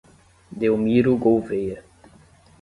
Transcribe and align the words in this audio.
Delmiro 0.49 1.15
Gouveia 1.15 1.85